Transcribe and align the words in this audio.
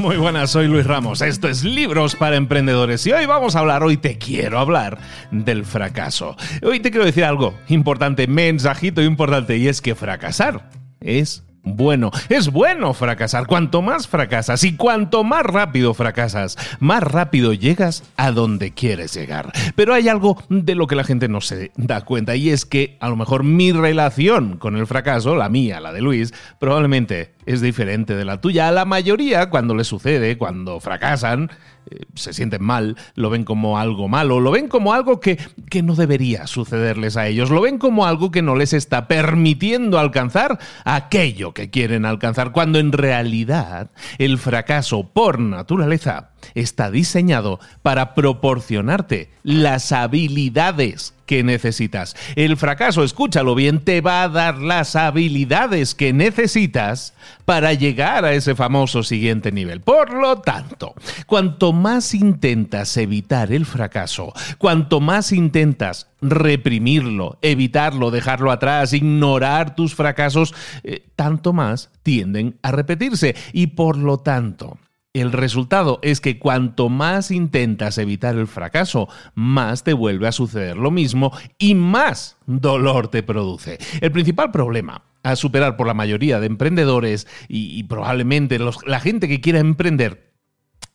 Muy 0.00 0.16
buenas, 0.16 0.52
soy 0.52 0.66
Luis 0.66 0.86
Ramos. 0.86 1.20
Esto 1.20 1.46
es 1.46 1.62
Libros 1.62 2.16
para 2.16 2.36
Emprendedores 2.36 3.06
y 3.06 3.12
hoy 3.12 3.26
vamos 3.26 3.54
a 3.54 3.58
hablar, 3.58 3.82
hoy 3.82 3.98
te 3.98 4.16
quiero 4.16 4.58
hablar 4.58 4.96
del 5.30 5.66
fracaso. 5.66 6.38
Hoy 6.62 6.80
te 6.80 6.90
quiero 6.90 7.04
decir 7.04 7.22
algo 7.22 7.52
importante, 7.68 8.26
mensajito 8.26 9.02
importante, 9.02 9.58
y 9.58 9.68
es 9.68 9.82
que 9.82 9.94
fracasar 9.94 10.70
es 11.00 11.44
bueno. 11.62 12.10
Es 12.28 12.50
bueno 12.50 12.94
fracasar. 12.94 13.46
Cuanto 13.46 13.82
más 13.82 14.08
fracasas 14.08 14.64
y 14.64 14.76
cuanto 14.76 15.24
más 15.24 15.42
rápido 15.42 15.92
fracasas, 15.94 16.56
más 16.78 17.02
rápido 17.02 17.52
llegas 17.52 18.02
a 18.16 18.32
donde 18.32 18.72
quieres 18.72 19.14
llegar. 19.14 19.52
Pero 19.74 19.94
hay 19.94 20.08
algo 20.08 20.42
de 20.48 20.74
lo 20.74 20.86
que 20.86 20.96
la 20.96 21.04
gente 21.04 21.28
no 21.28 21.40
se 21.40 21.72
da 21.76 22.00
cuenta 22.02 22.36
y 22.36 22.50
es 22.50 22.64
que 22.64 22.96
a 23.00 23.08
lo 23.08 23.16
mejor 23.16 23.44
mi 23.44 23.72
relación 23.72 24.56
con 24.56 24.76
el 24.76 24.86
fracaso, 24.86 25.36
la 25.36 25.48
mía, 25.48 25.80
la 25.80 25.92
de 25.92 26.00
Luis, 26.00 26.32
probablemente 26.58 27.34
es 27.50 27.60
diferente 27.60 28.14
de 28.14 28.24
la 28.24 28.40
tuya. 28.40 28.68
A 28.68 28.72
la 28.72 28.84
mayoría, 28.84 29.50
cuando 29.50 29.74
les 29.74 29.86
sucede, 29.86 30.38
cuando 30.38 30.78
fracasan, 30.80 31.50
eh, 31.90 32.00
se 32.14 32.32
sienten 32.32 32.62
mal, 32.62 32.96
lo 33.14 33.30
ven 33.30 33.44
como 33.44 33.78
algo 33.78 34.06
malo, 34.06 34.38
lo 34.38 34.52
ven 34.52 34.68
como 34.68 34.92
algo 34.92 35.18
que, 35.18 35.38
que 35.68 35.82
no 35.82 35.96
debería 35.96 36.46
sucederles 36.46 37.16
a 37.16 37.26
ellos, 37.26 37.50
lo 37.50 37.62
ven 37.62 37.78
como 37.78 38.06
algo 38.06 38.30
que 38.30 38.42
no 38.42 38.54
les 38.54 38.72
está 38.72 39.08
permitiendo 39.08 39.98
alcanzar 39.98 40.58
aquello 40.84 41.52
que 41.52 41.70
quieren 41.70 42.04
alcanzar, 42.04 42.52
cuando 42.52 42.78
en 42.78 42.92
realidad 42.92 43.90
el 44.18 44.38
fracaso 44.38 45.08
por 45.08 45.40
naturaleza 45.40 46.30
está 46.54 46.90
diseñado 46.90 47.58
para 47.82 48.14
proporcionarte 48.14 49.30
las 49.42 49.90
habilidades 49.92 51.14
que 51.30 51.44
necesitas. 51.44 52.16
El 52.34 52.56
fracaso, 52.56 53.04
escúchalo 53.04 53.54
bien, 53.54 53.84
te 53.84 54.00
va 54.00 54.24
a 54.24 54.28
dar 54.28 54.58
las 54.58 54.96
habilidades 54.96 55.94
que 55.94 56.12
necesitas 56.12 57.14
para 57.44 57.72
llegar 57.72 58.24
a 58.24 58.32
ese 58.32 58.56
famoso 58.56 59.04
siguiente 59.04 59.52
nivel. 59.52 59.80
Por 59.80 60.12
lo 60.12 60.40
tanto, 60.40 60.92
cuanto 61.28 61.72
más 61.72 62.14
intentas 62.14 62.96
evitar 62.96 63.52
el 63.52 63.64
fracaso, 63.64 64.32
cuanto 64.58 64.98
más 64.98 65.30
intentas 65.30 66.08
reprimirlo, 66.20 67.38
evitarlo, 67.42 68.10
dejarlo 68.10 68.50
atrás, 68.50 68.92
ignorar 68.92 69.76
tus 69.76 69.94
fracasos, 69.94 70.52
eh, 70.82 71.06
tanto 71.14 71.52
más 71.52 71.90
tienden 72.02 72.58
a 72.62 72.72
repetirse. 72.72 73.36
Y 73.52 73.68
por 73.68 73.96
lo 73.96 74.18
tanto, 74.18 74.78
el 75.12 75.32
resultado 75.32 75.98
es 76.02 76.20
que 76.20 76.38
cuanto 76.38 76.88
más 76.88 77.30
intentas 77.30 77.98
evitar 77.98 78.36
el 78.36 78.46
fracaso, 78.46 79.08
más 79.34 79.82
te 79.82 79.92
vuelve 79.92 80.28
a 80.28 80.32
suceder 80.32 80.76
lo 80.76 80.90
mismo 80.90 81.32
y 81.58 81.74
más 81.74 82.36
dolor 82.46 83.08
te 83.08 83.22
produce. 83.22 83.78
El 84.00 84.12
principal 84.12 84.52
problema 84.52 85.02
a 85.22 85.36
superar 85.36 85.76
por 85.76 85.86
la 85.86 85.94
mayoría 85.94 86.40
de 86.40 86.46
emprendedores 86.46 87.26
y, 87.48 87.82
probablemente 87.84 88.58
la 88.58 89.00
gente 89.00 89.28
que 89.28 89.40
quiera 89.40 89.58
emprender 89.58 90.30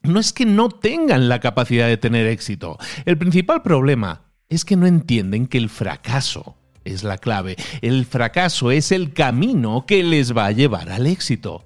no 0.01 0.19
es 0.19 0.33
que 0.33 0.45
no 0.45 0.69
tengan 0.69 1.29
la 1.29 1.39
capacidad 1.39 1.87
de 1.87 1.97
tener 1.97 2.27
éxito. 2.27 2.77
El 3.05 3.17
principal 3.17 3.61
problema 3.63 4.21
es 4.49 4.63
que 4.63 4.75
no 4.75 4.87
entienden 4.87 5.47
que 5.47 5.57
el 5.57 5.69
fracaso 5.69 6.57
es 6.85 7.03
la 7.03 7.17
clave. 7.17 7.55
El 7.81 8.05
fracaso 8.05 8.71
es 8.71 8.91
el 8.91 9.13
camino 9.13 9.85
que 9.85 10.03
les 10.03 10.35
va 10.35 10.45
a 10.45 10.51
llevar 10.51 10.91
al 10.91 11.07
éxito. 11.07 11.65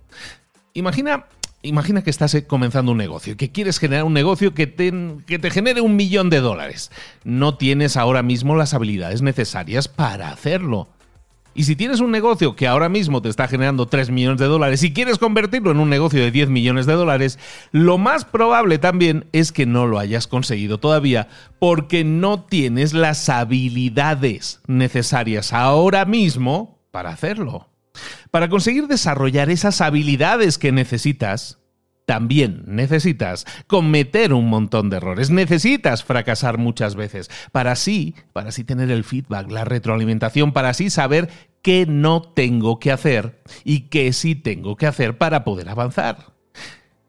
Imagina 0.73 1.25
imagina 1.61 2.01
que 2.03 2.09
estás 2.09 2.33
eh, 2.35 2.45
comenzando 2.47 2.91
un 2.91 2.97
negocio, 2.97 3.37
que 3.37 3.51
quieres 3.51 3.79
generar 3.79 4.05
un 4.05 4.13
negocio 4.13 4.53
que 4.53 4.67
te, 4.67 4.93
que 5.25 5.39
te 5.39 5.51
genere 5.51 5.81
un 5.81 5.95
millón 5.95 6.29
de 6.29 6.39
dólares. 6.39 6.91
No 7.23 7.55
tienes 7.55 7.97
ahora 7.97 8.23
mismo 8.23 8.55
las 8.55 8.73
habilidades 8.73 9.21
necesarias 9.21 9.87
para 9.87 10.29
hacerlo. 10.29 10.87
Y 11.55 11.63
si 11.63 11.75
tienes 11.75 11.99
un 11.99 12.11
negocio 12.11 12.55
que 12.55 12.67
ahora 12.67 12.89
mismo 12.89 13.21
te 13.21 13.27
está 13.27 13.47
generando 13.47 13.87
3 13.87 14.11
millones 14.11 14.39
de 14.39 14.45
dólares 14.45 14.83
y 14.83 14.93
quieres 14.93 15.17
convertirlo 15.17 15.71
en 15.71 15.79
un 15.79 15.89
negocio 15.89 16.21
de 16.21 16.31
10 16.31 16.49
millones 16.49 16.85
de 16.85 16.93
dólares, 16.93 17.39
lo 17.71 17.97
más 17.97 18.23
probable 18.23 18.77
también 18.77 19.25
es 19.33 19.51
que 19.51 19.65
no 19.65 19.87
lo 19.87 19.99
hayas 19.99 20.27
conseguido 20.27 20.77
todavía 20.77 21.27
porque 21.57 22.03
no 22.03 22.43
tienes 22.43 22.93
las 22.93 23.27
habilidades 23.29 24.61
necesarias 24.67 25.51
ahora 25.51 26.05
mismo 26.05 26.79
para 26.91 27.09
hacerlo. 27.09 27.67
Para 28.31 28.49
conseguir 28.49 28.87
desarrollar 28.87 29.49
esas 29.49 29.81
habilidades 29.81 30.57
que 30.57 30.71
necesitas, 30.71 31.59
también 32.06 32.63
necesitas 32.65 33.45
cometer 33.68 34.33
un 34.33 34.47
montón 34.47 34.89
de 34.89 34.97
errores, 34.97 35.29
necesitas 35.29 36.03
fracasar 36.03 36.57
muchas 36.57 36.95
veces 36.95 37.29
para 37.51 37.74
así, 37.74 38.15
para 38.33 38.50
así 38.50 38.63
tener 38.63 38.89
el 38.89 39.03
feedback, 39.03 39.51
la 39.51 39.63
retroalimentación, 39.63 40.51
para 40.51 40.69
así 40.69 40.89
saber 40.89 41.29
qué 41.62 41.85
no 41.88 42.24
tengo 42.24 42.79
que 42.79 42.91
hacer 42.91 43.44
y 43.63 43.89
qué 43.89 44.12
sí 44.12 44.33
tengo 44.33 44.75
que 44.75 44.88
hacer 44.88 45.19
para 45.19 45.44
poder 45.44 45.69
avanzar. 45.69 46.33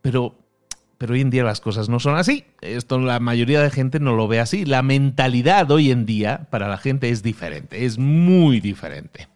Pero 0.02 0.36
pero 1.00 1.14
hoy 1.14 1.22
en 1.22 1.30
día 1.30 1.44
las 1.44 1.62
cosas 1.62 1.88
no 1.88 1.98
son 1.98 2.16
así. 2.16 2.44
Esto 2.60 2.98
la 2.98 3.20
mayoría 3.20 3.62
de 3.62 3.70
gente 3.70 4.00
no 4.00 4.14
lo 4.14 4.28
ve 4.28 4.38
así. 4.38 4.66
La 4.66 4.82
mentalidad 4.82 5.70
hoy 5.70 5.90
en 5.90 6.04
día 6.04 6.46
para 6.50 6.68
la 6.68 6.76
gente 6.76 7.08
es 7.08 7.22
diferente, 7.22 7.86
es 7.86 7.96
muy 7.96 8.60
diferente. 8.60 9.29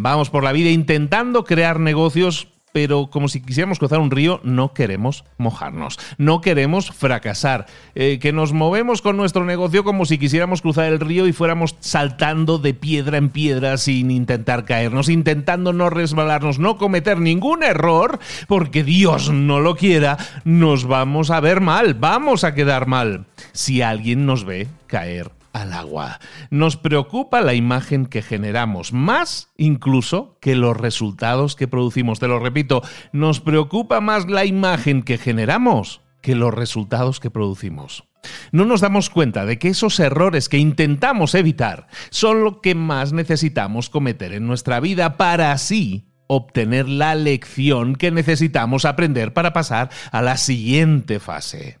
Vamos 0.00 0.30
por 0.30 0.44
la 0.44 0.52
vida 0.52 0.70
intentando 0.70 1.42
crear 1.44 1.80
negocios 1.80 2.46
pero 2.72 3.08
como 3.10 3.28
si 3.28 3.40
quisiéramos 3.40 3.78
cruzar 3.78 3.98
un 3.98 4.10
río, 4.10 4.40
no 4.44 4.72
queremos 4.72 5.24
mojarnos, 5.38 5.98
no 6.18 6.40
queremos 6.40 6.90
fracasar, 6.92 7.66
eh, 7.94 8.18
que 8.20 8.32
nos 8.32 8.52
movemos 8.52 9.02
con 9.02 9.16
nuestro 9.16 9.44
negocio 9.44 9.84
como 9.84 10.04
si 10.04 10.18
quisiéramos 10.18 10.62
cruzar 10.62 10.84
el 10.84 11.00
río 11.00 11.26
y 11.26 11.32
fuéramos 11.32 11.76
saltando 11.80 12.58
de 12.58 12.74
piedra 12.74 13.18
en 13.18 13.30
piedra 13.30 13.78
sin 13.78 14.10
intentar 14.10 14.64
caernos, 14.64 15.08
intentando 15.08 15.72
no 15.72 15.90
resbalarnos, 15.90 16.58
no 16.58 16.76
cometer 16.76 17.18
ningún 17.18 17.62
error, 17.62 18.18
porque 18.46 18.84
Dios 18.84 19.32
no 19.32 19.60
lo 19.60 19.74
quiera, 19.74 20.18
nos 20.44 20.84
vamos 20.84 21.30
a 21.30 21.40
ver 21.40 21.60
mal, 21.60 21.94
vamos 21.94 22.44
a 22.44 22.54
quedar 22.54 22.86
mal. 22.86 23.24
Si 23.52 23.82
alguien 23.82 24.26
nos 24.26 24.44
ve 24.44 24.68
caer 24.86 25.37
al 25.52 25.72
agua. 25.72 26.20
Nos 26.50 26.76
preocupa 26.76 27.40
la 27.40 27.54
imagen 27.54 28.06
que 28.06 28.22
generamos, 28.22 28.92
más 28.92 29.48
incluso 29.56 30.38
que 30.40 30.54
los 30.54 30.76
resultados 30.76 31.56
que 31.56 31.68
producimos. 31.68 32.18
Te 32.18 32.28
lo 32.28 32.38
repito, 32.38 32.82
nos 33.12 33.40
preocupa 33.40 34.00
más 34.00 34.28
la 34.28 34.44
imagen 34.44 35.02
que 35.02 35.18
generamos 35.18 36.00
que 36.22 36.34
los 36.34 36.52
resultados 36.52 37.20
que 37.20 37.30
producimos. 37.30 38.04
No 38.52 38.64
nos 38.64 38.80
damos 38.80 39.10
cuenta 39.10 39.46
de 39.46 39.58
que 39.58 39.68
esos 39.68 39.98
errores 40.00 40.48
que 40.48 40.58
intentamos 40.58 41.34
evitar 41.34 41.86
son 42.10 42.44
lo 42.44 42.60
que 42.60 42.74
más 42.74 43.12
necesitamos 43.12 43.90
cometer 43.90 44.32
en 44.32 44.46
nuestra 44.46 44.80
vida 44.80 45.16
para 45.16 45.52
así 45.52 46.08
obtener 46.26 46.88
la 46.88 47.14
lección 47.14 47.94
que 47.96 48.10
necesitamos 48.10 48.84
aprender 48.84 49.32
para 49.32 49.52
pasar 49.52 49.90
a 50.12 50.20
la 50.20 50.36
siguiente 50.36 51.20
fase. 51.20 51.78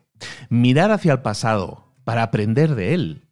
Mirar 0.48 0.90
hacia 0.90 1.12
el 1.12 1.20
pasado 1.20 1.92
para 2.04 2.22
aprender 2.22 2.74
de 2.74 2.94
él 2.94 3.27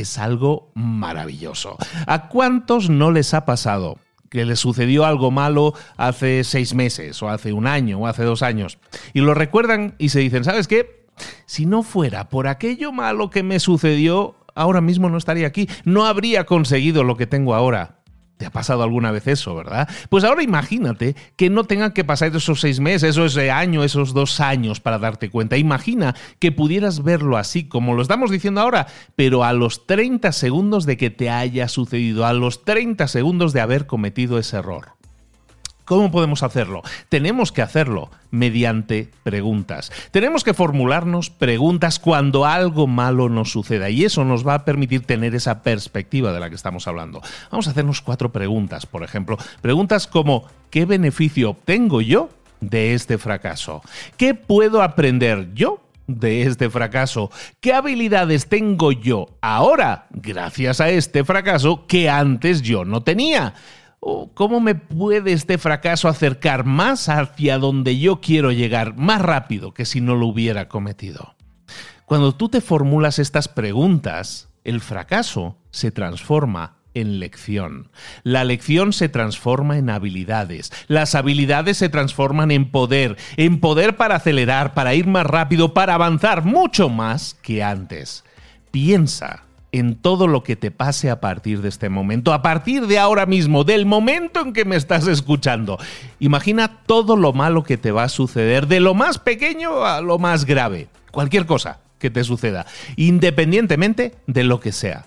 es 0.00 0.18
algo 0.18 0.70
maravilloso. 0.74 1.76
¿A 2.06 2.28
cuántos 2.28 2.90
no 2.90 3.10
les 3.10 3.34
ha 3.34 3.44
pasado? 3.44 3.98
que 4.30 4.44
les 4.44 4.60
sucedió 4.60 5.06
algo 5.06 5.30
malo 5.30 5.72
hace 5.96 6.44
seis 6.44 6.74
meses, 6.74 7.22
o 7.22 7.30
hace 7.30 7.54
un 7.54 7.66
año, 7.66 7.98
o 7.98 8.06
hace 8.06 8.24
dos 8.24 8.42
años. 8.42 8.78
Y 9.14 9.20
lo 9.20 9.32
recuerdan 9.32 9.94
y 9.96 10.10
se 10.10 10.20
dicen, 10.20 10.44
¿sabes 10.44 10.68
qué? 10.68 11.06
Si 11.46 11.66
no 11.66 11.82
fuera 11.82 12.28
por 12.28 12.46
aquello 12.46 12.92
malo 12.92 13.30
que 13.30 13.42
me 13.42 13.58
sucedió, 13.58 14.36
ahora 14.54 14.80
mismo 14.80 15.08
no 15.08 15.16
estaría 15.16 15.46
aquí, 15.46 15.68
no 15.84 16.04
habría 16.04 16.44
conseguido 16.44 17.04
lo 17.04 17.16
que 17.16 17.26
tengo 17.26 17.54
ahora. 17.54 17.97
¿Te 18.38 18.46
ha 18.46 18.50
pasado 18.50 18.84
alguna 18.84 19.10
vez 19.10 19.26
eso, 19.26 19.54
verdad? 19.56 19.88
Pues 20.08 20.22
ahora 20.22 20.44
imagínate 20.44 21.16
que 21.36 21.50
no 21.50 21.64
tengan 21.64 21.92
que 21.92 22.04
pasar 22.04 22.34
esos 22.34 22.60
seis 22.60 22.78
meses, 22.78 23.18
o 23.18 23.24
ese 23.24 23.50
año, 23.50 23.82
esos 23.82 24.14
dos 24.14 24.38
años 24.38 24.78
para 24.78 25.00
darte 25.00 25.28
cuenta. 25.28 25.56
Imagina 25.56 26.14
que 26.38 26.52
pudieras 26.52 27.02
verlo 27.02 27.36
así, 27.36 27.64
como 27.64 27.94
lo 27.94 28.02
estamos 28.02 28.30
diciendo 28.30 28.60
ahora, 28.60 28.86
pero 29.16 29.42
a 29.42 29.52
los 29.52 29.86
30 29.88 30.30
segundos 30.30 30.86
de 30.86 30.96
que 30.96 31.10
te 31.10 31.30
haya 31.30 31.66
sucedido, 31.66 32.26
a 32.26 32.32
los 32.32 32.64
30 32.64 33.08
segundos 33.08 33.52
de 33.52 33.60
haber 33.60 33.86
cometido 33.86 34.38
ese 34.38 34.58
error. 34.58 34.97
¿Cómo 35.88 36.10
podemos 36.10 36.42
hacerlo? 36.42 36.82
Tenemos 37.08 37.50
que 37.50 37.62
hacerlo 37.62 38.10
mediante 38.30 39.08
preguntas. 39.22 39.90
Tenemos 40.10 40.44
que 40.44 40.52
formularnos 40.52 41.30
preguntas 41.30 41.98
cuando 41.98 42.44
algo 42.44 42.86
malo 42.86 43.30
nos 43.30 43.52
suceda 43.52 43.88
y 43.88 44.04
eso 44.04 44.22
nos 44.26 44.46
va 44.46 44.52
a 44.52 44.64
permitir 44.66 45.06
tener 45.06 45.34
esa 45.34 45.62
perspectiva 45.62 46.34
de 46.34 46.40
la 46.40 46.50
que 46.50 46.56
estamos 46.56 46.86
hablando. 46.86 47.22
Vamos 47.50 47.68
a 47.68 47.70
hacernos 47.70 48.02
cuatro 48.02 48.30
preguntas, 48.30 48.84
por 48.84 49.02
ejemplo. 49.02 49.38
Preguntas 49.62 50.06
como 50.06 50.44
¿qué 50.68 50.84
beneficio 50.84 51.48
obtengo 51.50 52.02
yo 52.02 52.28
de 52.60 52.92
este 52.92 53.16
fracaso? 53.16 53.80
¿Qué 54.18 54.34
puedo 54.34 54.82
aprender 54.82 55.54
yo 55.54 55.80
de 56.06 56.42
este 56.42 56.68
fracaso? 56.68 57.30
¿Qué 57.60 57.72
habilidades 57.72 58.50
tengo 58.50 58.92
yo 58.92 59.28
ahora 59.40 60.06
gracias 60.10 60.82
a 60.82 60.90
este 60.90 61.24
fracaso 61.24 61.86
que 61.86 62.10
antes 62.10 62.60
yo 62.60 62.84
no 62.84 63.02
tenía? 63.02 63.54
¿Cómo 64.00 64.60
me 64.60 64.74
puede 64.74 65.32
este 65.32 65.58
fracaso 65.58 66.08
acercar 66.08 66.64
más 66.64 67.08
hacia 67.08 67.58
donde 67.58 67.98
yo 67.98 68.20
quiero 68.20 68.52
llegar 68.52 68.96
más 68.96 69.20
rápido 69.20 69.74
que 69.74 69.84
si 69.84 70.00
no 70.00 70.14
lo 70.14 70.26
hubiera 70.26 70.68
cometido? 70.68 71.34
Cuando 72.04 72.34
tú 72.34 72.48
te 72.48 72.60
formulas 72.60 73.18
estas 73.18 73.48
preguntas, 73.48 74.48
el 74.64 74.80
fracaso 74.80 75.56
se 75.70 75.90
transforma 75.90 76.76
en 76.94 77.18
lección. 77.18 77.90
La 78.22 78.44
lección 78.44 78.92
se 78.92 79.08
transforma 79.08 79.76
en 79.76 79.90
habilidades. 79.90 80.72
Las 80.86 81.14
habilidades 81.14 81.76
se 81.76 81.88
transforman 81.88 82.50
en 82.50 82.70
poder, 82.70 83.16
en 83.36 83.60
poder 83.60 83.96
para 83.96 84.16
acelerar, 84.16 84.72
para 84.74 84.94
ir 84.94 85.06
más 85.06 85.26
rápido, 85.26 85.74
para 85.74 85.94
avanzar 85.94 86.44
mucho 86.44 86.88
más 86.88 87.34
que 87.42 87.62
antes. 87.62 88.24
Piensa 88.70 89.47
en 89.72 89.96
todo 89.96 90.26
lo 90.26 90.42
que 90.42 90.56
te 90.56 90.70
pase 90.70 91.10
a 91.10 91.20
partir 91.20 91.60
de 91.60 91.68
este 91.68 91.88
momento, 91.88 92.32
a 92.32 92.42
partir 92.42 92.86
de 92.86 92.98
ahora 92.98 93.26
mismo, 93.26 93.64
del 93.64 93.86
momento 93.86 94.40
en 94.40 94.52
que 94.52 94.64
me 94.64 94.76
estás 94.76 95.06
escuchando. 95.06 95.78
Imagina 96.20 96.80
todo 96.86 97.16
lo 97.16 97.32
malo 97.32 97.62
que 97.62 97.76
te 97.76 97.92
va 97.92 98.04
a 98.04 98.08
suceder, 98.08 98.66
de 98.66 98.80
lo 98.80 98.94
más 98.94 99.18
pequeño 99.18 99.84
a 99.84 100.00
lo 100.00 100.18
más 100.18 100.44
grave, 100.44 100.88
cualquier 101.10 101.46
cosa 101.46 101.80
que 101.98 102.10
te 102.10 102.24
suceda, 102.24 102.66
independientemente 102.96 104.14
de 104.26 104.44
lo 104.44 104.60
que 104.60 104.72
sea. 104.72 105.04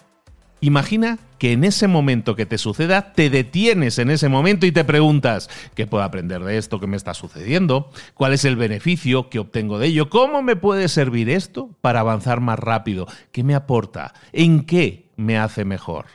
Imagina 0.64 1.18
que 1.40 1.54
en 1.54 1.64
ese 1.64 1.88
momento 1.88 2.36
que 2.36 2.46
te 2.46 2.60
suceda, 2.60 3.14
te 3.14 3.32
detienes 3.32 3.98
en 3.98 4.12
ese 4.12 4.30
momento 4.30 4.68
y 4.68 4.72
te 4.72 4.86
preguntas, 4.86 5.50
¿qué 5.74 5.88
puedo 5.88 6.04
aprender 6.04 6.44
de 6.44 6.60
esto 6.60 6.80
que 6.80 6.86
me 6.86 6.98
está 6.98 7.16
sucediendo? 7.16 7.90
¿Cuál 8.14 8.34
es 8.34 8.46
el 8.46 8.58
beneficio 8.58 9.28
que 9.32 9.40
obtengo 9.40 9.80
de 9.80 9.88
ello? 9.88 10.12
¿Cómo 10.12 10.44
me 10.44 10.56
puede 10.56 10.88
servir 10.88 11.32
esto 11.32 11.76
para 11.82 12.02
avanzar 12.02 12.42
más 12.42 12.60
rápido? 12.60 13.08
¿Qué 13.32 13.44
me 13.44 13.56
aporta? 13.56 14.14
¿En 14.34 14.66
qué 14.66 15.10
me 15.16 15.40
hace 15.40 15.66
mejor? 15.66 16.06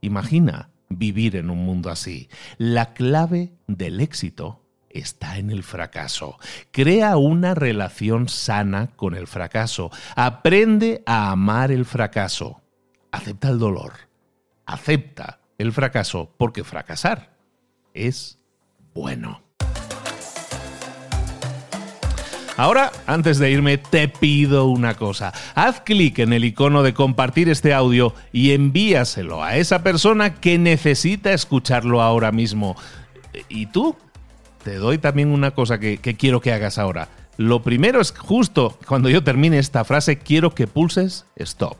Imagina 0.00 0.70
vivir 0.88 1.34
en 1.34 1.50
un 1.50 1.58
mundo 1.58 1.90
así. 1.90 2.28
La 2.56 2.94
clave 2.94 3.54
del 3.66 4.00
éxito 4.00 4.62
está 4.90 5.38
en 5.38 5.50
el 5.50 5.64
fracaso. 5.64 6.38
Crea 6.70 7.16
una 7.16 7.56
relación 7.56 8.28
sana 8.28 8.90
con 8.94 9.16
el 9.16 9.26
fracaso. 9.26 9.90
Aprende 10.14 11.02
a 11.04 11.32
amar 11.32 11.72
el 11.72 11.84
fracaso 11.84 12.60
acepta 13.14 13.48
el 13.48 13.58
dolor, 13.58 13.92
acepta 14.66 15.38
el 15.56 15.72
fracaso, 15.72 16.34
porque 16.36 16.64
fracasar 16.64 17.36
es 17.94 18.38
bueno. 18.92 19.40
Ahora, 22.56 22.92
antes 23.06 23.38
de 23.38 23.50
irme, 23.50 23.78
te 23.78 24.08
pido 24.08 24.66
una 24.66 24.94
cosa. 24.94 25.32
Haz 25.54 25.80
clic 25.80 26.20
en 26.20 26.32
el 26.32 26.44
icono 26.44 26.82
de 26.84 26.94
compartir 26.94 27.48
este 27.48 27.74
audio 27.74 28.14
y 28.32 28.52
envíaselo 28.52 29.42
a 29.42 29.56
esa 29.56 29.82
persona 29.82 30.34
que 30.34 30.58
necesita 30.58 31.32
escucharlo 31.32 32.00
ahora 32.00 32.30
mismo. 32.30 32.76
¿Y 33.48 33.66
tú? 33.66 33.96
Te 34.62 34.76
doy 34.76 34.98
también 34.98 35.30
una 35.30 35.50
cosa 35.52 35.78
que, 35.78 35.98
que 35.98 36.16
quiero 36.16 36.40
que 36.40 36.52
hagas 36.52 36.78
ahora. 36.78 37.08
Lo 37.36 37.62
primero 37.62 38.00
es 38.00 38.12
justo 38.16 38.78
cuando 38.86 39.08
yo 39.08 39.24
termine 39.24 39.58
esta 39.58 39.84
frase, 39.84 40.18
quiero 40.18 40.54
que 40.54 40.68
pulses 40.68 41.26
stop 41.34 41.76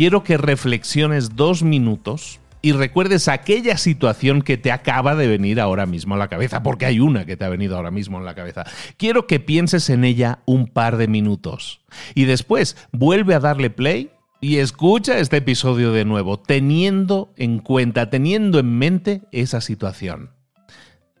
quiero 0.00 0.24
que 0.24 0.38
reflexiones 0.38 1.36
dos 1.36 1.62
minutos 1.62 2.40
y 2.62 2.72
recuerdes 2.72 3.28
aquella 3.28 3.76
situación 3.76 4.40
que 4.40 4.56
te 4.56 4.72
acaba 4.72 5.14
de 5.14 5.26
venir 5.26 5.60
ahora 5.60 5.84
mismo 5.84 6.14
a 6.14 6.16
la 6.16 6.28
cabeza, 6.28 6.62
porque 6.62 6.86
hay 6.86 7.00
una 7.00 7.26
que 7.26 7.36
te 7.36 7.44
ha 7.44 7.50
venido 7.50 7.76
ahora 7.76 7.90
mismo 7.90 8.16
en 8.16 8.24
la 8.24 8.34
cabeza. 8.34 8.64
Quiero 8.96 9.26
que 9.26 9.40
pienses 9.40 9.90
en 9.90 10.04
ella 10.04 10.38
un 10.46 10.68
par 10.68 10.96
de 10.96 11.06
minutos 11.06 11.82
y 12.14 12.24
después 12.24 12.78
vuelve 12.92 13.34
a 13.34 13.40
darle 13.40 13.68
play 13.68 14.10
y 14.40 14.56
escucha 14.56 15.18
este 15.18 15.36
episodio 15.36 15.92
de 15.92 16.06
nuevo, 16.06 16.40
teniendo 16.40 17.34
en 17.36 17.58
cuenta, 17.58 18.08
teniendo 18.08 18.58
en 18.58 18.78
mente 18.78 19.20
esa 19.32 19.60
situación. 19.60 20.30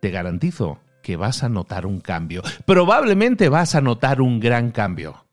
Te 0.00 0.10
garantizo 0.10 0.78
que 1.02 1.16
vas 1.16 1.42
a 1.42 1.50
notar 1.50 1.84
un 1.84 2.00
cambio. 2.00 2.40
Probablemente 2.64 3.50
vas 3.50 3.74
a 3.74 3.82
notar 3.82 4.22
un 4.22 4.40
gran 4.40 4.70
cambio. 4.70 5.26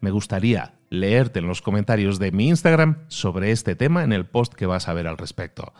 Me 0.00 0.12
gustaría 0.12 0.74
leerte 0.92 1.38
en 1.38 1.46
los 1.48 1.62
comentarios 1.62 2.18
de 2.18 2.32
mi 2.32 2.48
Instagram 2.48 2.98
sobre 3.08 3.50
este 3.50 3.74
tema 3.74 4.04
en 4.04 4.12
el 4.12 4.26
post 4.26 4.52
que 4.52 4.66
vas 4.66 4.88
a 4.88 4.92
ver 4.92 5.06
al 5.06 5.16
respecto. 5.16 5.72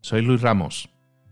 Soy 0.00 0.22
Luis 0.22 0.40
Ramos. 0.40 0.88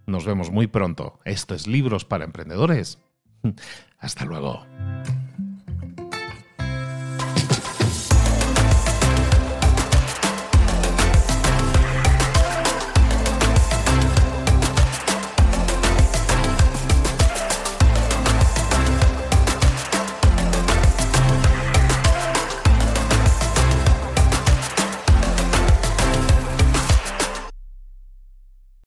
Nos 0.07 0.27
vemos 0.27 0.51
muy 0.51 0.67
pronto. 0.67 1.19
Esto 1.25 1.55
es 1.55 1.67
Libros 1.67 2.05
para 2.05 2.25
Emprendedores. 2.25 2.99
Hasta 3.99 4.25
luego. 4.27 4.67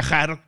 viajar 0.00 0.47